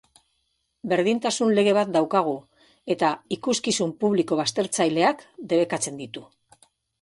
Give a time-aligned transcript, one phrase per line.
[0.93, 2.33] Berdintasun lege bat daukagu,
[2.95, 6.27] eta ikuskizun publiko baztertzaileak debekatzen ditu.